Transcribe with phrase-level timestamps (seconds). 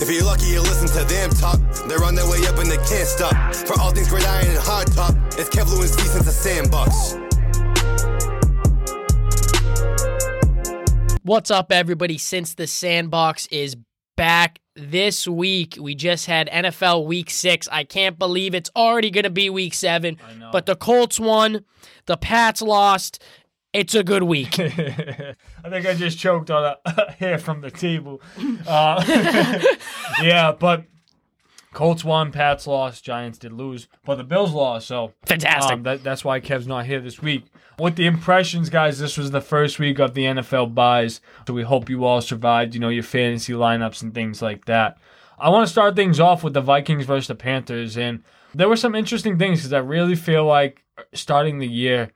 [0.00, 1.58] If you're lucky, you listen to them talk.
[1.88, 3.34] They're on their way up and they can't stop.
[3.66, 7.16] For all things great iron and hard top, it's Kev Lewinsky since the sandbox.
[11.24, 12.16] What's up, everybody?
[12.16, 13.76] Since the sandbox is
[14.16, 17.66] back this week, we just had NFL week six.
[17.70, 20.16] I can't believe it's already going to be week seven.
[20.52, 21.64] But the Colts won,
[22.06, 23.20] the Pats lost.
[23.78, 24.58] It's a good week.
[24.58, 25.34] I
[25.70, 28.20] think I just choked on a hair from the table.
[28.66, 29.04] Uh,
[30.20, 30.86] yeah, but
[31.72, 34.88] Colts won, Pats lost, Giants did lose, but the Bills lost.
[34.88, 35.74] So Fantastic.
[35.74, 37.44] um, that, that's why Kev's not here this week.
[37.78, 41.62] With the impressions, guys, this was the first week of the NFL byes, so we
[41.62, 42.74] hope you all survived.
[42.74, 44.98] You know your fantasy lineups and things like that.
[45.38, 48.74] I want to start things off with the Vikings versus the Panthers, and there were
[48.74, 50.82] some interesting things because I really feel like
[51.12, 52.10] starting the year.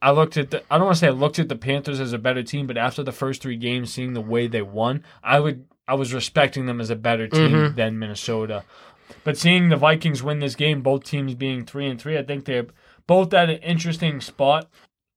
[0.00, 2.12] I looked at the I don't want to say I looked at the Panthers as
[2.12, 5.40] a better team, but after the first three games, seeing the way they won, I
[5.40, 8.64] would I was respecting them as a better team than Minnesota.
[9.24, 12.44] But seeing the Vikings win this game, both teams being three and three, I think
[12.44, 12.66] they're
[13.06, 14.68] both at an interesting spot.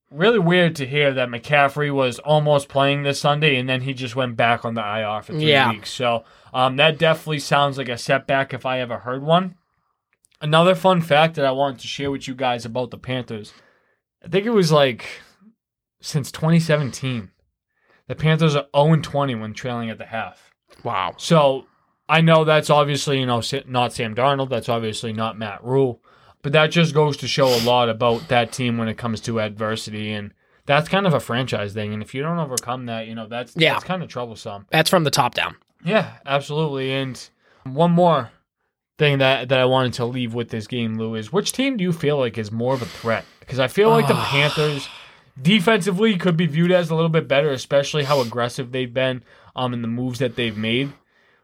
[0.10, 4.16] Really weird to hear that McCaffrey was almost playing this Sunday and then he just
[4.16, 5.72] went back on the IR for three Yeah.
[5.72, 5.90] weeks.
[5.92, 9.56] So um, that definitely sounds like a setback if I ever heard one.
[10.42, 13.54] Another fun fact that I wanted to share with you guys about the Panthers.
[14.24, 15.06] I think it was like
[16.02, 17.30] since 2017.
[18.08, 20.52] The Panthers are 0 20 when trailing at the half.
[20.84, 21.14] wow.
[21.18, 21.66] So
[22.10, 24.50] I know that's obviously, you know, not Sam Darnold.
[24.50, 26.02] That's obviously not Matt Rhule.
[26.42, 29.40] But that just goes to show a lot about that team when it comes to
[29.40, 30.12] adversity.
[30.12, 30.34] And
[30.66, 31.94] that's kind of a franchise thing.
[31.94, 33.74] And if you don't overcome that, you know, that's, Yeah.
[33.74, 34.66] that's kind of troublesome.
[34.72, 35.56] That's from the top down.
[35.86, 36.92] Yeah, absolutely.
[36.92, 37.30] And
[37.64, 38.32] one more
[39.02, 41.84] thing that that I wanted to leave with this game, Lou, is which team do
[41.84, 43.26] you feel like is more of a threat?
[43.40, 44.88] Because I feel like the Panthers
[45.42, 49.24] defensively could be viewed as a little bit better, especially how aggressive they've been
[49.56, 50.94] um in the moves that they've made.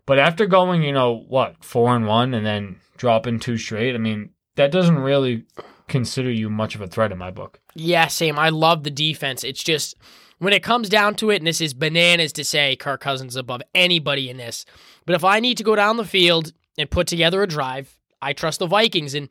[0.06, 3.98] But after going, you know, what, four and one and then dropping two straight, I
[3.98, 5.46] mean, that doesn't really
[5.88, 7.60] consider you much of a threat in my book.
[7.74, 8.38] Yeah, same.
[8.38, 9.44] I love the defense.
[9.44, 9.96] It's just
[10.38, 13.38] when it comes down to it, and this is bananas to say Kirk Cousins is
[13.38, 14.64] above anybody in this.
[15.08, 18.34] But if I need to go down the field and put together a drive, I
[18.34, 19.14] trust the Vikings.
[19.14, 19.30] And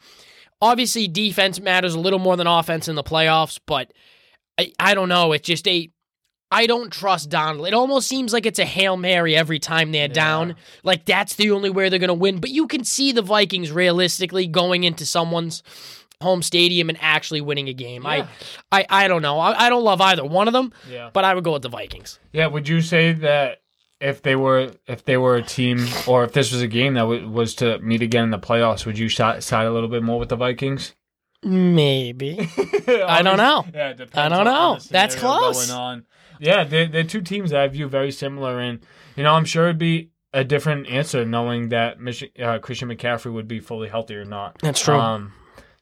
[0.61, 3.59] obviously, defense matters a little more than offense in the playoffs.
[3.67, 3.93] But
[4.59, 5.33] I, I don't know.
[5.33, 5.91] It's just a.
[6.49, 7.67] I don't trust Darnold.
[7.67, 10.55] It almost seems like it's a Hail Mary every time they're down.
[10.85, 12.39] Like that's the only way they're going to win.
[12.41, 15.65] But you can see the Vikings realistically going into someone's
[16.23, 18.05] home stadium and actually winning a game.
[18.05, 18.29] Yeah.
[18.71, 19.41] I, I I don't know.
[19.41, 21.11] I, I don't love either one of them, Yeah.
[21.13, 22.21] but I would go with the Vikings.
[22.33, 23.59] Yeah, would you say that
[24.01, 27.01] if they were if they were a team or if this was a game that
[27.01, 30.03] w- was to meet again in the playoffs, would you side, side a little bit
[30.03, 30.95] more with the Vikings?
[31.43, 32.39] Maybe.
[32.89, 33.65] I don't know.
[33.73, 34.79] Yeah, it depends I don't on- on know.
[34.81, 35.67] the That's scenario close.
[35.69, 36.05] Going on.
[36.41, 38.81] Yeah, they're, they're two teams that I view very similar, and
[39.17, 43.33] you know I'm sure it'd be a different answer knowing that Mich- uh, Christian McCaffrey
[43.33, 44.59] would be fully healthy or not.
[44.61, 44.97] That's true.
[44.99, 45.33] Um,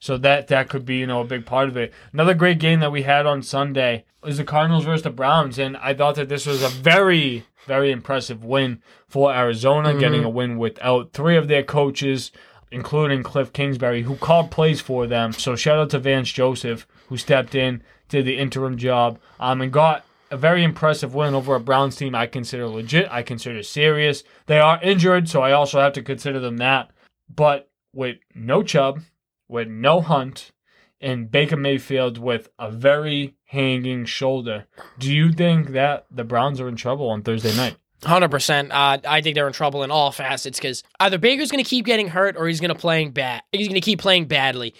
[0.05, 1.91] so that that could be you know a big part of it.
[2.13, 5.79] Another great game that we had on Sunday was the Cardinals versus the Browns, and
[5.79, 9.99] I thought that this was a very very impressive win for Arizona, Mm-hmm.
[10.01, 12.33] getting a win without three of their coaches,
[12.71, 15.33] including Cliff Kingsbury, who called plays for them.
[15.33, 19.73] So shout out to Vance Joseph who stepped in, did the interim job, um, and
[19.73, 23.09] got a very impressive win over a Browns team I consider legit.
[23.11, 24.23] I consider serious.
[24.47, 26.91] They are injured, so I also have to consider them that.
[27.35, 29.01] But with no Chubb,
[29.49, 30.53] with no Hunt,
[31.01, 34.67] and Baker Mayfield with a very hanging shoulder,
[34.99, 37.77] do you think that the Browns are in trouble on Thursday night?
[38.03, 38.71] Hundred percent.
[38.71, 41.87] Uh, I think they're in trouble in all facets because either Baker's going to keep
[41.87, 43.43] getting hurt or he's going to playing bad.
[43.53, 44.75] He's going to keep playing badly,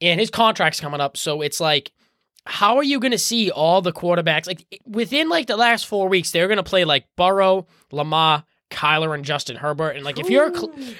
[0.00, 1.16] and his contract's coming up.
[1.16, 1.92] So it's like,
[2.44, 6.08] how are you going to see all the quarterbacks like within like the last four
[6.08, 6.32] weeks?
[6.32, 9.90] They're going to play like Burrow, Lamar, Kyler, and Justin Herbert.
[9.96, 10.52] And like if you're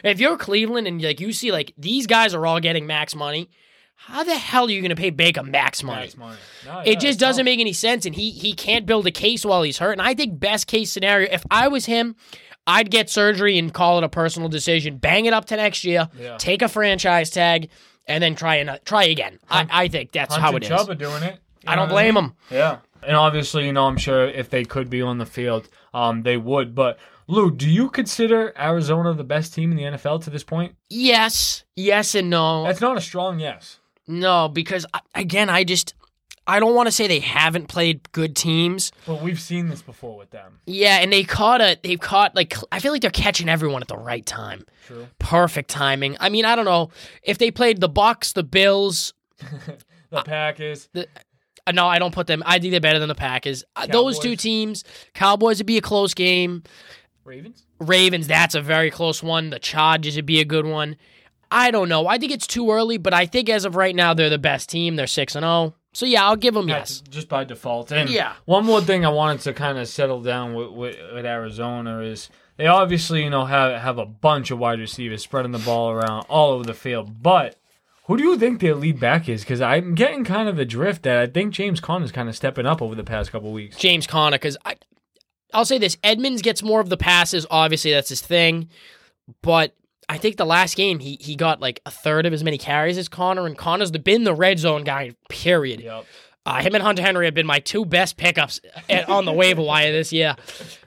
[0.05, 3.51] if you're Cleveland and like you see like these guys are all getting max money,
[3.97, 6.11] how the hell are you going to pay Baker max money?
[6.17, 6.37] money.
[6.65, 9.63] No, It just doesn't make any sense, and he he can't build a case while
[9.63, 9.93] he's hurt.
[9.93, 12.15] And I think best case scenario, if I was him,
[12.67, 16.09] I'd get surgery and call it a personal decision, bang it up to next year,
[16.19, 16.37] Yeah.
[16.37, 17.71] take a franchise tag,
[18.07, 19.39] and then try and try again.
[19.51, 20.69] I, I think that's Hunt how and it is.
[20.69, 21.35] Chubb are doing it.
[21.65, 22.25] You I don't what blame mean?
[22.25, 22.33] him.
[22.51, 22.79] Yeah.
[23.03, 26.37] And obviously, you know, I'm sure if they could be on the field, um, they
[26.37, 26.75] would.
[26.75, 30.77] But Lou, do you consider Arizona the best team in the NFL to this point?
[30.89, 33.79] Yes, yes, and no, That's not a strong yes.
[34.07, 35.95] no, because again, I just
[36.47, 38.93] I don't want to say they haven't played good teams.
[39.05, 40.61] But we've seen this before with them.
[40.67, 43.89] Yeah, and they caught a they've caught like I feel like they're catching everyone at
[43.89, 44.65] the right time.
[44.87, 45.09] True.
[45.19, 46.17] Perfect timing.
[46.21, 46.91] I mean, I don't know
[47.25, 49.13] if they played the Bucks, the Bills.
[50.11, 50.89] The Packers.
[50.95, 52.41] Uh, no, I don't put them.
[52.47, 53.65] I think they're better than the Packers.
[53.75, 54.85] Uh, Those two teams,
[55.15, 56.63] Cowboys would be a close game.
[57.27, 57.65] Ravens.
[57.81, 59.51] Ravens, that's a very close one.
[59.51, 60.97] The Chargers would be a good one.
[61.51, 62.07] I don't know.
[62.07, 64.69] I think it's too early, but I think as of right now, they're the best
[64.69, 64.97] team.
[64.97, 65.75] They're 6 and 0.
[65.93, 67.03] So yeah, I'll give them yes.
[67.09, 67.91] Just by default.
[67.93, 68.35] And Yeah.
[68.45, 72.29] one more thing I wanted to kind of settle down with, with, with Arizona is
[72.57, 76.27] they obviously, you know, have have a bunch of wide receivers spreading the ball around
[76.29, 77.23] all over the field.
[77.23, 77.57] But
[78.05, 79.43] who do you think their lead back is?
[79.43, 82.67] Because I'm getting kind of the drift that I think James Conner's kind of stepping
[82.67, 83.77] up over the past couple weeks.
[83.77, 84.77] James Conner because I,
[85.57, 87.47] I'll say this: Edmonds gets more of the passes.
[87.51, 88.69] Obviously, that's his thing.
[89.43, 89.75] But
[90.09, 92.99] I think the last game he he got like a third of as many carries
[92.99, 95.13] as Conner, and Conner's the, been the red zone guy.
[95.29, 95.81] Period.
[95.81, 96.05] Yep.
[96.45, 99.63] Uh, him and Hunter Henry have been my two best pickups at, on the waiver
[99.63, 100.37] wire this year,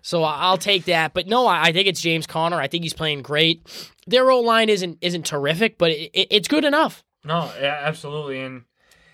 [0.02, 1.14] so I'll take that.
[1.14, 2.56] But no, I, I think it's James Conner.
[2.62, 3.68] I think he's playing great.
[4.08, 7.04] Their O line isn't isn't terrific, but it, it, it's good enough.
[7.26, 8.64] No, yeah, absolutely, and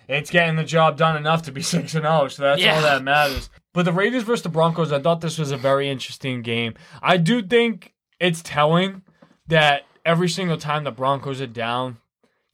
[0.08, 2.28] it's getting the job done enough to be six and zero.
[2.28, 2.76] So that's Yeah.
[2.76, 3.50] all that matters.
[3.76, 6.72] But the Raiders versus the Broncos, I thought this was a very interesting game.
[7.02, 9.02] I do think it's telling
[9.48, 11.98] that every single time the Broncos are down,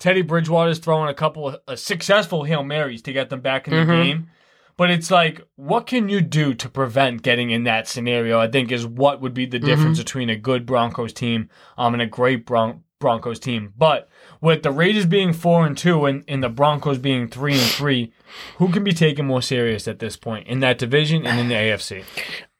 [0.00, 3.72] Teddy Bridgewater's throwing a couple of uh, successful hail marys to get them back in
[3.72, 4.02] the Mhm.
[4.02, 4.30] game.
[4.76, 8.40] But it's like, what can you do to prevent getting in that scenario?
[8.40, 11.48] I think is what would be the difference between a good Broncos team
[11.78, 13.74] um, and a great Bron- Broncos team.
[13.78, 14.08] But
[14.42, 18.12] with the Raiders being four and two and, and the Broncos being three and three,
[18.58, 21.54] who can be taken more serious at this point in that division and in the
[21.54, 22.04] AFC?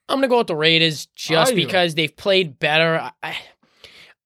[0.08, 3.10] I'm gonna go with the Raiders just because they've played better.
[3.22, 3.36] I-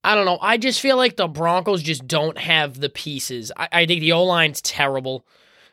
[0.05, 0.39] I, don't know.
[0.41, 3.51] I just feel like the Broncos just don't have the pieces.
[3.57, 5.27] I, I think the O line's terrible.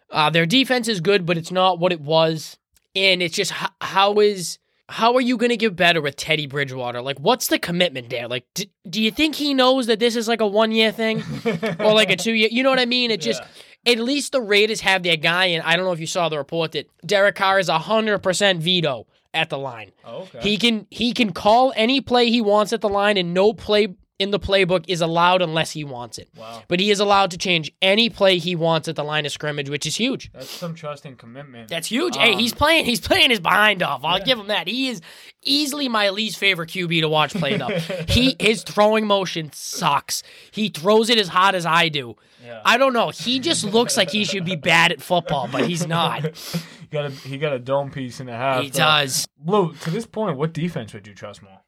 [0.10, 2.58] Uh, their defense is good, but it's not what it was.
[2.96, 4.58] And it's just how, how is
[4.90, 7.02] how are you gonna get better with Teddy Bridgewater?
[7.02, 8.28] Like, what's the commitment there?
[8.28, 11.24] Like, d- do you think he knows that this is like a one year thing
[11.80, 12.50] or like a two year?
[12.52, 13.10] You know what I mean?
[13.12, 13.42] It just
[13.86, 16.38] at least the Raiders have their guy, and I don't know if you saw the
[16.38, 19.92] report that Derek Carr is hundred percent veto at the line.
[20.06, 20.40] Oh, okay.
[20.42, 23.96] He can he can call any play he wants at the line, and no play
[24.20, 26.30] in the playbook is allowed unless he wants it.
[26.38, 26.62] wow.
[26.68, 29.70] But he is allowed to change any play he wants at the line of scrimmage,
[29.70, 30.32] which is huge.
[30.32, 31.68] That's some trust and commitment.
[31.70, 32.16] That's huge.
[32.16, 32.86] hey, Um, he's playing.
[32.86, 34.04] He's playing his behind off.
[34.04, 34.68] I'll give him that.
[34.68, 35.02] He is
[35.42, 37.58] easily my least favorite QB to watch play.
[37.58, 37.68] Though
[38.08, 40.22] he his throwing motion sucks.
[40.52, 42.16] He throws it as hot as I do.
[42.46, 42.62] Yeah.
[42.66, 43.10] I don't know.
[43.10, 46.38] He just looks like he should be bad at football, but he's not.
[46.38, 48.62] he got a he got a dome piece and a half.
[48.64, 48.78] He though.
[48.78, 49.28] does.
[49.40, 51.62] Blue, to this point, what defense would you trust more?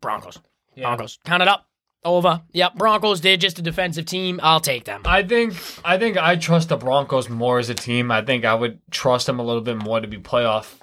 [0.00, 0.40] Broncos.
[0.74, 0.84] Yeah.
[0.88, 1.18] Broncos.
[1.24, 1.66] Count it up.
[2.04, 2.42] Over.
[2.52, 2.74] Yep.
[2.74, 3.20] Broncos.
[3.20, 4.38] They're just a defensive team.
[4.42, 5.02] I'll take them.
[5.04, 5.54] I think
[5.84, 8.10] I think I trust the Broncos more as a team.
[8.10, 10.74] I think I would trust them a little bit more to be playoff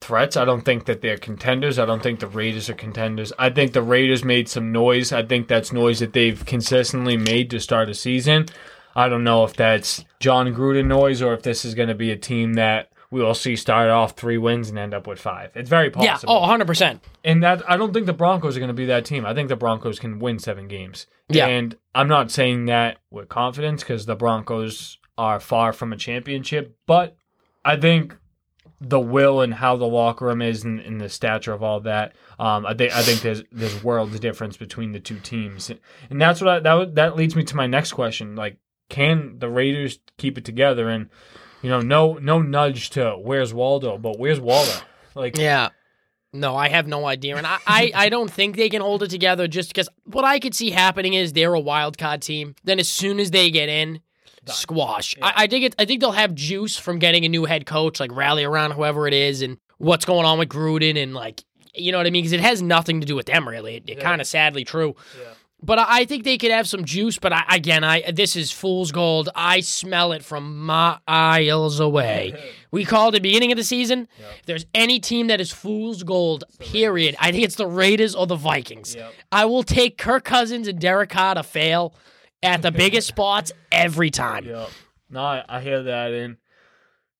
[0.00, 0.36] threats.
[0.36, 1.78] I don't think that they're contenders.
[1.78, 3.32] I don't think the Raiders are contenders.
[3.38, 5.12] I think the Raiders made some noise.
[5.12, 8.46] I think that's noise that they've consistently made to start a season.
[8.94, 12.10] I don't know if that's Jon Gruden noise or if this is going to be
[12.10, 15.50] a team that we will see start off three wins and end up with five.
[15.54, 16.32] It's very possible.
[16.34, 16.40] Yeah.
[16.40, 17.00] Oh, 100%.
[17.24, 19.24] And that I don't think the Broncos are going to be that team.
[19.24, 21.06] I think the Broncos can win seven games.
[21.28, 21.46] Yeah.
[21.46, 26.76] And I'm not saying that with confidence because the Broncos are far from a championship,
[26.86, 27.16] but
[27.64, 28.16] I think
[28.80, 32.14] the will and how the locker room is and, and the stature of all that.
[32.38, 35.70] Um, I think I think there's there's worlds difference between the two teams,
[36.10, 38.36] and that's what I, that that leads me to my next question.
[38.36, 38.58] Like,
[38.88, 40.88] can the Raiders keep it together?
[40.88, 41.10] And
[41.62, 44.72] you know, no no nudge to where's Waldo, but where's Waldo?
[45.14, 45.70] Like, Yeah.
[46.30, 47.36] No, I have no idea.
[47.36, 50.38] And I, I, I don't think they can hold it together just because what I
[50.38, 52.54] could see happening is they're a wild card team.
[52.64, 54.00] Then as soon as they get in,
[54.46, 55.16] squash.
[55.22, 57.98] I, I think it I think they'll have juice from getting a new head coach,
[58.00, 61.42] like rally around whoever it is and what's going on with Gruden and like
[61.74, 62.22] you know what I mean?
[62.24, 63.76] Because it has nothing to do with them really.
[63.76, 64.04] It, it Yeah.
[64.04, 64.96] kind of sadly true.
[65.20, 65.28] Yeah.
[65.60, 67.18] But I think they could have some juice.
[67.18, 69.28] But I, again, I this is fool's gold.
[69.34, 72.34] I smell it from miles away.
[72.70, 74.08] We called it beginning of the season.
[74.18, 78.26] If there's any team that is fool's gold, period, I think it's the Raiders or
[78.26, 78.94] the Vikings.
[78.94, 79.10] Yep.
[79.32, 81.94] I will take Kirk Cousins and Derek Carr to fail
[82.42, 84.44] at the biggest spots every time.
[84.44, 84.66] Yeah.
[85.08, 86.36] No, I, I hear that, and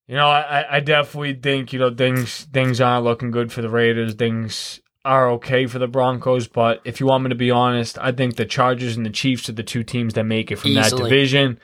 [0.07, 3.63] you know, I, I- I definitely think you know things things aren't looking good for
[3.63, 4.13] the Raiders.
[4.17, 8.13] Things are okay for the Broncos, but if you want me to be honest, I
[8.13, 10.93] think the Chargers and the Chiefs are the two teams that make it from that
[10.93, 11.59] division.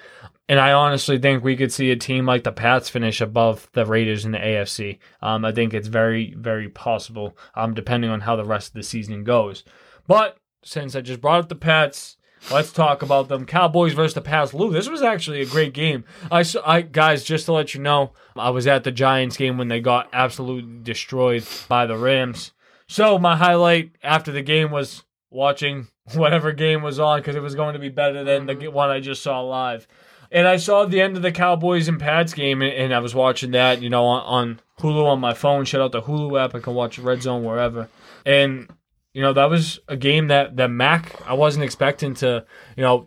[0.48, 3.84] And I honestly think we could see a team like the Pats finish above the
[3.84, 4.98] Raiders in the AFC.
[5.20, 8.82] Um, I think it's very, very possible, um, depending on how the rest of the
[8.82, 9.62] season goes.
[10.06, 12.16] But since I just brought up the Pats,
[12.50, 13.44] let's talk about them.
[13.44, 14.54] Cowboys versus the Pats.
[14.54, 16.04] Lou, this was actually a great game.
[16.32, 19.58] I, saw, I guys, just to let you know, I was at the Giants game
[19.58, 22.52] when they got absolutely destroyed by the Rams.
[22.86, 27.54] So my highlight after the game was watching whatever game was on because it was
[27.54, 29.86] going to be better than the one I just saw live.
[30.30, 33.52] And I saw the end of the Cowboys and Pats game, and, I was watching
[33.52, 35.64] that, you know, on, on Hulu on my phone.
[35.64, 36.56] Shout out the Hulu app.
[36.56, 37.88] I can watch Red Zone wherever.
[38.26, 38.68] And
[39.14, 42.44] you know, that was a game that that Mac I wasn't expecting to,
[42.76, 43.06] you know,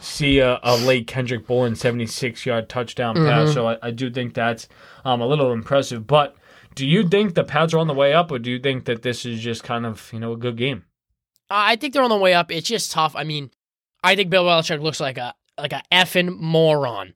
[0.00, 3.54] see a, a late Kendrick Bourne 76 yard touchdown pass.
[3.54, 4.68] So I, I do think that's
[5.04, 6.06] um, a little impressive.
[6.06, 6.36] But
[6.74, 9.02] do you think the Pats are on the way up, or do you think that
[9.02, 10.84] this is just kind of you know a good game?
[11.50, 12.50] I think they're on the way up.
[12.50, 13.14] It's just tough.
[13.14, 13.50] I mean,
[14.02, 17.14] I think Bill Belichick looks like a like a effing moron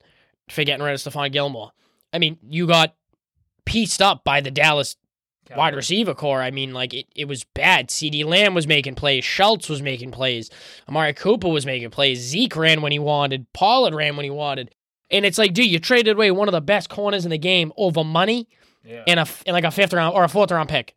[0.49, 1.71] for getting rid of Stephon Gilmore.
[2.13, 2.95] I mean, you got
[3.65, 4.95] pieced up by the Dallas
[5.55, 6.41] wide receiver corps.
[6.41, 7.89] I mean, like it, it was bad.
[7.89, 9.25] CeeDee Lamb was making plays.
[9.25, 10.49] Schultz was making plays.
[10.87, 12.19] Amari Cooper was making plays.
[12.19, 13.51] Zeke ran when he wanted.
[13.53, 14.73] Pollard ran when he wanted.
[15.11, 17.73] And it's like, dude, you traded away one of the best corners in the game
[17.77, 18.47] over money
[18.83, 19.03] Yeah.
[19.07, 20.95] and a and like a fifth round or a fourth round pick.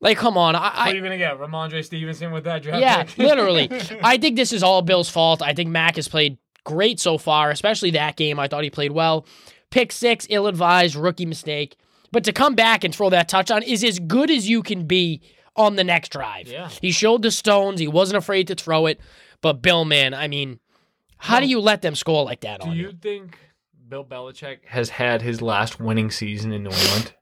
[0.00, 1.38] Like, come on, I, what are you gonna get?
[1.38, 3.68] Rhamondre Stevenson with that draft yeah, literally.
[4.02, 5.42] I think this is all Bill's fault.
[5.42, 8.38] I think Mac has played great so far, especially that game.
[8.38, 9.26] I thought he played well.
[9.70, 11.76] Pick six, ill advised, rookie mistake.
[12.12, 15.20] But to come back and throw that touchdown is as good as you can be
[15.56, 16.46] on the next drive.
[16.48, 16.68] Yeah.
[16.68, 17.80] He showed the stones.
[17.80, 19.00] He wasn't afraid to throw it.
[19.40, 20.60] But Bill, man, I mean,
[21.18, 22.92] how do you let them score like that Do you you?
[22.92, 23.38] think
[23.88, 27.14] Bill Belichick has had his last winning season in New England?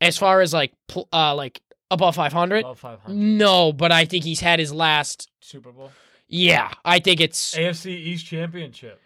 [0.00, 1.60] As far as like, pl- uh, like
[1.90, 2.60] above 500?
[2.60, 5.30] Above 500 No, but I think he's had his last.
[5.40, 5.90] Super Bowl,
[6.28, 9.00] Yeah, I think it's AFC East Championship.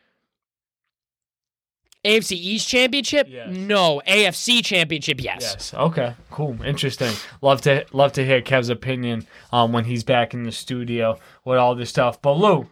[2.04, 3.26] AFC East Championship?
[3.28, 3.54] Yes.
[3.54, 4.00] No.
[4.08, 5.40] AFC Championship, yes.
[5.42, 5.74] Yes.
[5.74, 6.14] Okay.
[6.30, 6.62] Cool.
[6.62, 7.12] Interesting.
[7.42, 11.58] Love to love to hear Kev's opinion um, when he's back in the studio with
[11.58, 12.20] all this stuff.
[12.22, 12.68] But Lou,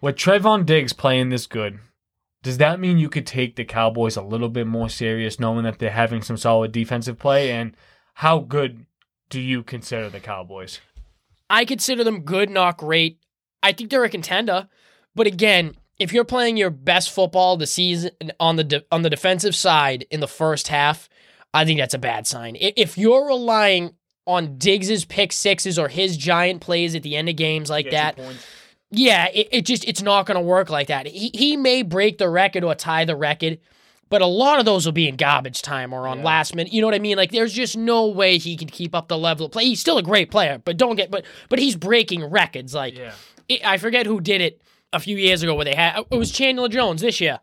[0.00, 1.80] with Trevon Diggs playing this good,
[2.42, 5.78] does that mean you could take the Cowboys a little bit more serious, knowing that
[5.78, 7.52] they're having some solid defensive play?
[7.52, 7.76] And
[8.14, 8.86] how good
[9.30, 10.80] do you consider the Cowboys?
[11.48, 13.18] I consider them good, not great.
[13.62, 14.68] I think they're a contender.
[15.14, 19.10] But again, if you're playing your best football the season on the de- on the
[19.10, 21.08] defensive side in the first half,
[21.54, 22.56] I think that's a bad sign.
[22.58, 23.94] If you're relying
[24.26, 28.18] on Diggs's pick sixes or his giant plays at the end of games like that,
[28.92, 31.06] yeah, it, it just it's not going to work like that.
[31.06, 33.58] He he may break the record or tie the record,
[34.08, 36.24] but a lot of those will be in garbage time or on Yeah.
[36.24, 36.72] last minute.
[36.72, 37.16] You know what I mean?
[37.16, 39.64] Like there's just no way he can keep up the level of play.
[39.64, 42.74] He's still a great player, but don't get but but he's breaking records.
[42.74, 43.12] Like Yeah.
[43.48, 44.60] it, I forget who did it
[44.92, 47.40] a few years ago where they had it was Chandler Jones this year,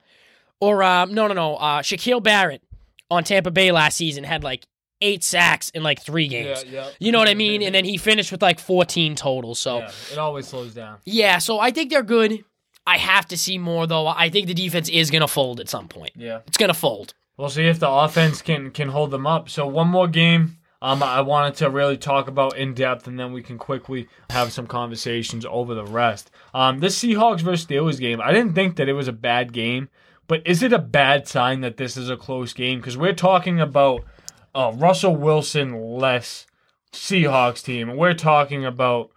[0.60, 2.62] or um no no no uh Shaquille Barrett
[3.10, 4.66] on Tampa Bay last season had like
[5.02, 6.64] eight sacks in like three games.
[6.66, 6.90] yeah.
[7.00, 7.62] You know what I mean?
[7.62, 9.56] And then he finished with like 14 total.
[9.56, 10.98] So Yeah, it always slows down.
[11.06, 12.44] yeah, so I think they're good.
[12.86, 14.08] I have to see more though.
[14.08, 16.12] I think the defense is gonna fold at some point.
[16.16, 16.40] Yeah.
[16.48, 17.14] It's gonna fold.
[17.38, 19.50] We'll see if the offense can can hold them up.
[19.50, 20.58] So one more game.
[20.82, 24.54] Um, I wanted to really talk about in depth, and then we can quickly have
[24.54, 26.32] some conversations over the rest.
[26.54, 29.90] Um, this Seahawks versus Steelers game, I didn't think that it was a bad game,
[30.28, 32.80] but is it a bad sign that this is a close game?
[32.80, 34.06] Because we're talking about
[34.54, 36.46] uh, Russell Wilson less
[36.94, 39.12] Seahawks team, we're talking about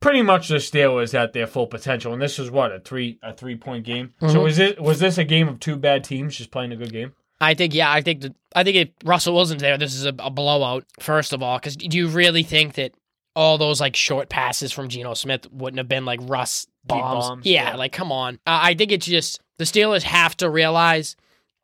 [0.00, 2.12] pretty much the Steelers at their full potential.
[2.12, 4.12] And this is what a three a three point game.
[4.28, 6.92] So is it was this a game of two bad teams just playing a good
[6.92, 7.14] game?
[7.40, 7.90] I think yeah.
[7.90, 10.84] I think the, I think if Russell Wilson's there, this is a, a blowout.
[11.00, 12.92] First of all, because do you really think that
[13.34, 17.28] all those like short passes from Geno Smith wouldn't have been like Russ bombs?
[17.28, 17.76] bombs, yeah, yeah.
[17.76, 18.34] like come on.
[18.46, 21.16] Uh, I think it's just the Steelers have to realize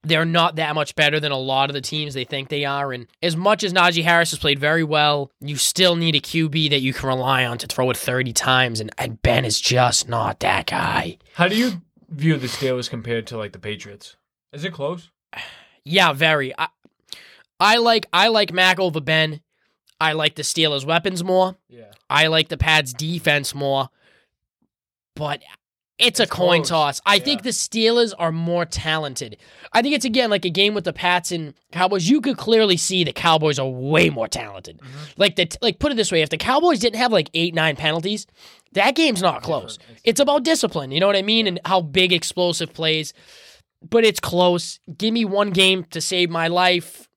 [0.03, 2.93] they're not that much better than a lot of the teams they think they are.
[2.93, 6.71] And as much as Najee Harris has played very well, you still need a QB
[6.71, 8.81] that you can rely on to throw it 30 times.
[8.81, 11.19] And, and Ben is just not that guy.
[11.35, 14.17] How do you view the Steelers compared to like the Patriots?
[14.53, 15.11] Is it close?
[15.83, 16.53] Yeah, very.
[16.59, 16.69] I,
[17.59, 19.41] I like I like Mac over Ben.
[19.99, 21.57] I like the Steelers' weapons more.
[21.71, 21.93] Yeah.
[22.11, 23.89] I like the Pats' defense more.
[25.17, 25.43] But
[26.01, 26.69] it's, a It's coin close.
[26.69, 27.01] toss.
[27.07, 27.25] I Yeah.
[27.25, 29.37] think the Steelers are more talented.
[29.73, 32.09] I think it's again like a game with the Pats and Cowboys.
[32.09, 34.79] You could clearly see the Cowboys are way more talented.
[34.79, 34.99] Mm-hmm.
[35.17, 37.77] Like the like put it this way, if the Cowboys didn't have like eight nine
[37.77, 38.27] penalties,
[38.73, 39.79] that game's not close.
[40.05, 40.91] It's- about discipline.
[40.91, 41.47] You know what I mean?
[41.47, 43.13] And how big explosive plays.
[43.89, 44.79] But it's close.
[44.99, 47.09] Give me one game to save my life.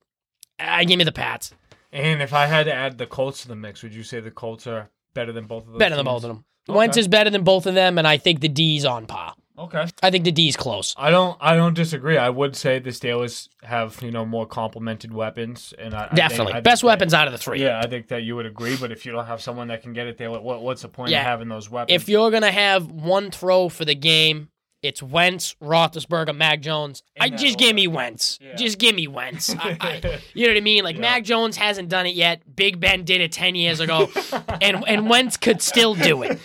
[0.59, 1.53] I give me the Pats.
[1.91, 4.31] And if I had to add the Colts to the mix, would you say the
[4.31, 5.79] Colts are better than both of those?
[5.79, 6.13] Better than teams?
[6.21, 6.45] both of them.
[6.69, 6.77] Okay.
[6.77, 9.33] Wentz is better than both of them, and I think the D's on par.
[9.59, 9.85] Okay.
[10.01, 10.95] I think the D's close.
[10.97, 11.37] I don't.
[11.39, 12.17] I don't disagree.
[12.17, 16.15] I would say the Steelers have you know more complemented weapons, and I I think-
[16.15, 16.53] Definitely.
[16.53, 17.61] I Best that- weapons out of the three.
[17.61, 18.75] Yeah, I think that you would agree.
[18.77, 21.11] But if you don't have someone that can get it there, what, what's the point
[21.11, 21.19] Yeah.
[21.19, 21.93] of having those weapons?
[22.01, 24.49] If you're going to have one throw for the game,
[24.83, 27.01] it's Wentz, Roethlisberger, Mac Jones.
[27.15, 28.37] In I just give me Wentz.
[28.41, 28.55] Yeah.
[28.55, 29.55] Just give me Wentz.
[29.57, 30.83] I, I, you know what I mean?
[30.83, 31.01] Like Yeah.
[31.01, 32.41] Mac Jones hasn't done it yet.
[32.55, 34.09] Big Ben did it ten years ago,
[34.61, 36.39] and and Wentz could still do it.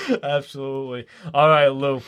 [0.22, 1.06] Absolutely.
[1.32, 2.02] All right, Lou.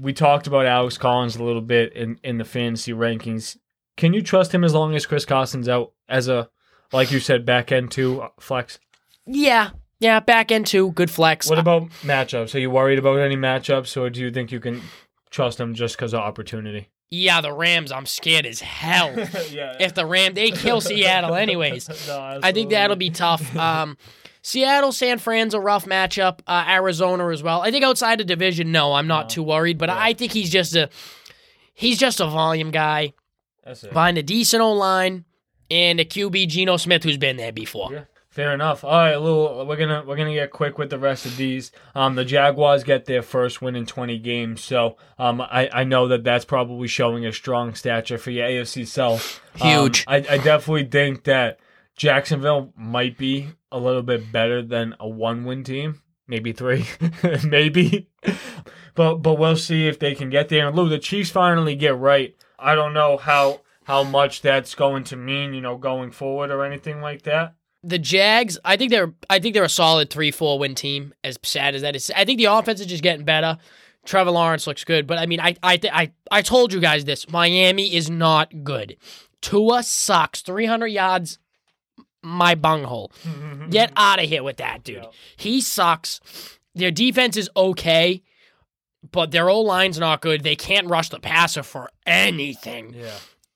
[0.00, 3.56] We talked about Alex Collins a little bit in, in the fantasy rankings.
[3.96, 6.50] Can you trust him as long as Chris Carson's out as a,
[6.92, 8.80] like you said, back end two uh, flex?
[9.24, 11.48] Yeah, Yeah, back end two, good flex.
[11.48, 12.56] What about matchups?
[12.56, 14.82] Are you worried about any matchups, or do you think you can
[15.34, 16.88] trust them just because of opportunity?
[17.10, 19.14] yeah, the Rams, I'm scared as hell.
[19.50, 19.76] yeah.
[19.78, 22.08] if the Ram they kill Seattle anyways.
[22.10, 23.54] I think that'll be tough.
[23.56, 23.96] Um,
[24.42, 26.40] Seattle, San Fran's a rough matchup.
[26.46, 27.60] Uh, Arizona as well.
[27.62, 29.78] I think outside the division, no, I'm not too worried.
[29.78, 30.88] But I think he's just a
[31.74, 33.12] he's just a volume guy
[33.64, 33.92] That's it.
[33.92, 35.24] behind a decent O line
[35.70, 37.92] and a QB Geno Smith who's been there before.
[37.92, 38.04] Yeah.
[38.34, 38.82] Fair enough.
[38.82, 41.70] All right, Lou, we're gonna we're gonna get quick with the rest of these.
[41.94, 46.08] Um, the Jaguars get their first win in 20 games, so um, I, I know
[46.08, 48.98] that that's probably showing a strong stature for your AFC.
[48.98, 49.20] Um,
[49.54, 50.02] Huge.
[50.08, 51.60] I, I definitely think that
[51.94, 56.86] Jacksonville might be a little bit better than a one win team, maybe three,
[57.44, 58.08] maybe.
[58.96, 60.66] But but we'll see if they can get there.
[60.66, 62.34] And Lou, the Chiefs finally get right.
[62.58, 66.64] I don't know how how much that's going to mean, you know, going forward or
[66.64, 67.54] anything like that.
[67.86, 71.12] The Jags, I think they're I think they're a solid three four win team.
[71.22, 73.58] As sad as that is, I think the offense is just getting better.
[74.06, 77.04] Trevor Lawrence looks good, but I mean, I I th- I I told you guys
[77.04, 77.28] this.
[77.30, 78.96] Miami is not good.
[79.42, 80.40] Tua sucks.
[80.40, 81.38] Three hundred yards,
[82.22, 83.12] my bunghole.
[83.70, 84.96] Get out of here with that, dude.
[85.02, 85.08] Yeah.
[85.36, 86.20] He sucks.
[86.74, 88.22] Their defense is okay,
[89.10, 90.42] but their O line's not good.
[90.42, 92.94] They can't rush the passer for anything.
[92.94, 93.10] Yeah.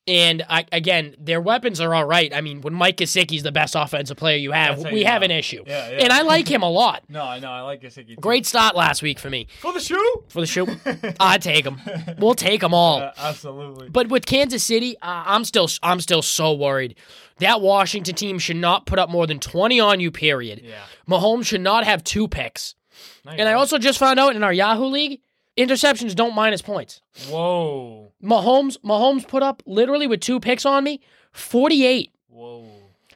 [0.08, 2.32] And I, again, their weapons are all right.
[2.34, 5.26] I mean, when Mike Gesicki's the best offensive player you have, we you have know.
[5.26, 5.62] an issue.
[5.66, 5.96] Yeah, yeah.
[6.04, 7.02] And I like him a lot.
[7.10, 7.50] No, I know.
[7.50, 8.08] I like Gesicki.
[8.08, 8.14] too.
[8.16, 10.24] Great start last week for me for the shoe.
[10.28, 10.66] for the show.
[11.20, 11.80] I take him.
[12.18, 13.00] We'll take them all.
[13.00, 13.88] Uh, absolutely.
[13.90, 16.96] But with Kansas City, uh, I'm still I'm still so worried.
[17.38, 20.10] That Washington team should not put up more than 20 on you.
[20.10, 20.62] Period.
[20.64, 20.82] yeah.
[21.08, 22.74] Mahomes should not have two picks.
[23.24, 23.38] Nice.
[23.38, 25.20] And I also just found out in our Yahoo league,
[25.58, 27.02] interceptions don't minus points.
[27.28, 28.12] Whoa.
[28.22, 31.00] Mahomes Mahomes put up literally with two picks on me,
[31.32, 32.10] 48.
[32.28, 32.64] Whoa.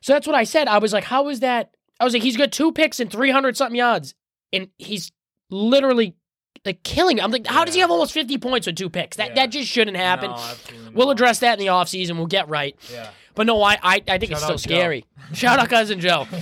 [0.00, 0.68] So that's what I said.
[0.68, 1.74] I was like, how is that?
[2.00, 4.14] I was like, he's got two picks and 300 something yards.
[4.52, 5.12] And he's
[5.50, 6.16] literally
[6.64, 7.22] like killing me.
[7.22, 9.16] I'm like, how does he have almost 50 points with two picks?
[9.16, 9.34] That Yeah.
[9.36, 10.30] that just shouldn't happen.
[10.30, 10.52] No,
[10.92, 11.12] We'll not.
[11.12, 12.16] address that in the offseason.
[12.16, 12.76] We'll get right.
[12.92, 13.10] Yeah.
[13.34, 15.04] But no, I I, I think it's still scary.
[15.32, 16.26] Shout out cousin Joe.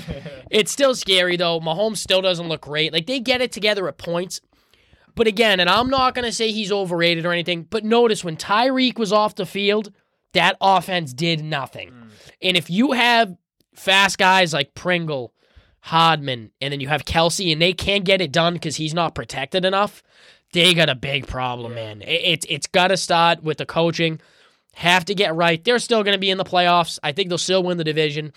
[0.50, 1.60] It's still scary though.
[1.60, 2.92] Mahomes still doesn't look great.
[2.92, 4.40] Like they get it together at points.
[5.20, 8.98] But again, and I'm not gonna say he's overrated or anything, but notice when Tyreek
[8.98, 9.92] was off the field,
[10.32, 11.90] that offense did nothing.
[11.90, 12.08] Mm.
[12.40, 13.36] And if you have
[13.74, 15.34] fast guys like Pringle,
[15.80, 19.14] Hardman, and then you have Kelce, and they can't get it done because he's not
[19.14, 20.02] protected enough,
[20.54, 22.00] they got a big problem, man.
[22.00, 24.22] It, it's it's got to start with the coaching.
[24.76, 25.62] Have to get right.
[25.62, 26.98] They're still going to be in the playoffs.
[27.02, 28.32] I think they'll still win the division.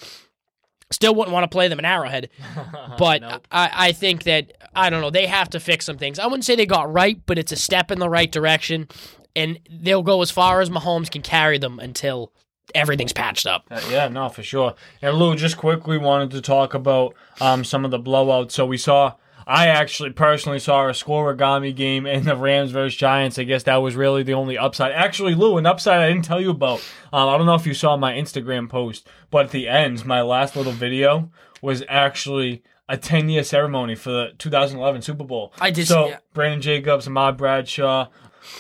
[0.92, 2.30] Still wouldn't want to play them in Arrowhead,
[2.98, 3.48] but Nope.
[3.52, 5.10] I, I think that I don't know.
[5.10, 6.20] They have to fix some things.
[6.20, 8.88] I wouldn't say they got right, but it's a step in the right direction,
[9.36, 12.32] and they'll go as far as Mahomes can carry them until
[12.76, 13.66] everything's patched up.
[13.72, 14.76] Uh, yeah, no, for sure.
[15.02, 18.52] And Lou, just quickly wanted to talk about um, some of the blowouts.
[18.52, 19.14] So we saw,
[19.46, 23.38] I actually personally saw a score scorigami game in the Rams versus Giants.
[23.40, 24.92] I guess that was really the only upside.
[24.92, 26.80] Actually, Lou, an upside I didn't tell you about.
[27.12, 30.22] Um, I don't know if you saw my Instagram post, but at the end, my
[30.22, 35.54] last little video was actually a 10 year ceremony for the 2011 Super Bowl.
[35.60, 36.24] I did So see that.
[36.34, 38.08] Brandon Jacobs, Ahmad Bradshaw,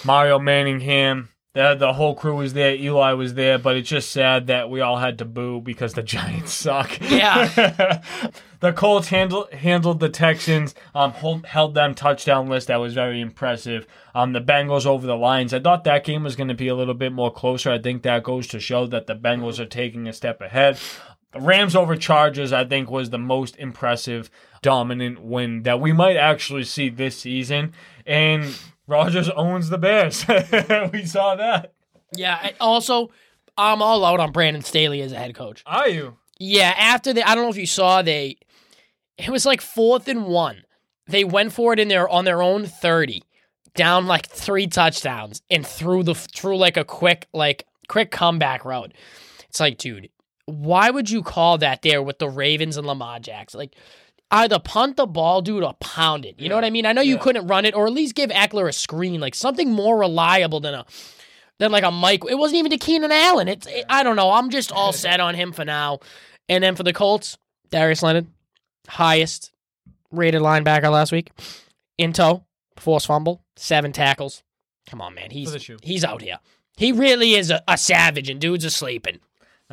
[0.05, 1.29] Mario Manningham.
[1.53, 2.73] The, the whole crew was there.
[2.73, 6.01] Eli was there, but it's just sad that we all had to boo because the
[6.13, 6.99] Giants suck.
[6.99, 8.01] Yeah.
[8.59, 12.69] the Colts handled handled the Texans, um, hold, held them touchdown list.
[12.69, 13.85] That was very impressive.
[14.15, 15.53] Um, the Bengals over the Lions.
[15.53, 17.71] I thought that game was going to be a little bit more closer.
[17.71, 20.79] I think that goes to show that the Bengals are taking a step ahead.
[21.33, 24.31] The Rams over Chargers, I think, was the most impressive,
[24.63, 27.73] dominant win that we might actually see this season.
[28.07, 28.55] And
[28.87, 30.25] Rodgers owns the Bears.
[30.93, 31.73] we saw that.
[32.15, 32.51] Yeah.
[32.59, 33.11] Also,
[33.57, 35.63] I'm all out on Brandon Staley as a head coach.
[35.65, 36.17] Are you?
[36.39, 38.37] Yeah, after the I don't know if you saw they
[39.17, 40.63] it was like fourth and one.
[41.07, 43.21] They went for it in their on their own 30,
[43.75, 48.93] down like three touchdowns and threw the through like a quick like quick comeback route.
[49.47, 50.09] It's like, dude,
[50.45, 53.59] why would you call that there with the Ravens and Lamar Jackson?
[53.59, 53.75] Like
[54.31, 56.39] either punt the ball, dude, or pound it.
[56.39, 56.85] You know what I mean?
[56.85, 57.21] I know you Yeah.
[57.21, 60.73] couldn't run it, or at least give Ekeler a screen, like something more reliable than
[60.73, 60.85] a
[61.59, 62.23] than like a Mike.
[62.29, 63.47] It wasn't even to Keenan Allen.
[63.47, 64.31] It's it, I don't know.
[64.31, 65.99] I'm just all set on him for now.
[66.49, 67.37] And then for the Colts,
[67.69, 68.27] Darius Leonard,
[68.87, 69.51] highest
[70.11, 71.31] rated linebacker last week,
[71.97, 72.43] in tow,
[72.77, 74.43] forced fumble, seven tackles.
[74.89, 76.39] Come on, man, he's he's out here.
[76.75, 79.19] He really is a, a savage, and dudes are sleeping.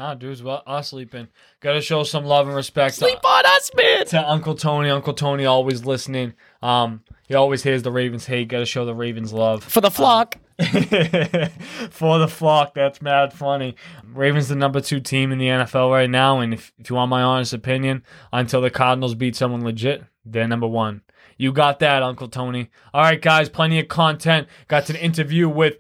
[0.00, 1.28] Nah, dudes, well, us sleeping.
[1.60, 4.06] Got to show some love and respect to- Sleep on us, man.
[4.06, 4.88] to Uncle Tony.
[4.88, 6.32] Uncle Tony always listening.
[6.62, 8.48] Um, he always hears the Ravens hate.
[8.48, 10.36] Got to show the Ravens love For the flock.
[10.58, 12.72] for the flock.
[12.72, 13.76] That's mad funny.
[14.10, 17.10] Ravens the number two team in the NFL right now, and if, if you want
[17.10, 21.02] my honest opinion, until the Cardinals beat someone legit, they're number one.
[21.36, 22.70] You got that, Uncle Tony.
[22.94, 24.48] All right, guys, plenty of content.
[24.66, 25.76] Got to the interview with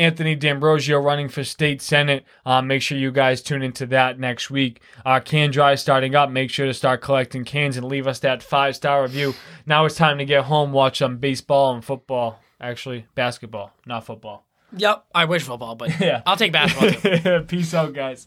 [0.00, 2.24] Anthony D'Ambrosio running for state senate.
[2.46, 4.80] Uh, make sure you guys tune into that next week.
[5.04, 6.30] Uh, can dry starting up.
[6.30, 9.34] Make sure to start collecting cans and leave us that five star review.
[9.66, 12.40] Now it's time to get home, watch some baseball and football.
[12.60, 14.46] Actually, basketball, not football.
[14.76, 16.22] Yep, I wish football, but Yeah.
[16.26, 17.42] I'll take basketball.
[17.48, 18.18] Peace out, guys.